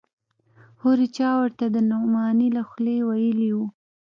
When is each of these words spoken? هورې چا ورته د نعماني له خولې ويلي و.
هورې 0.81 1.07
چا 1.17 1.29
ورته 1.39 1.65
د 1.69 1.77
نعماني 1.89 2.47
له 2.55 2.61
خولې 2.69 2.97
ويلي 3.09 3.49
و. 3.55 3.57